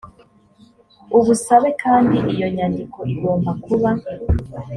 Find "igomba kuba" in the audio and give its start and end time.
3.13-3.89